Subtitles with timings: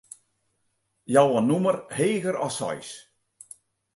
[1.15, 2.89] Jou in nûmer heger as seis.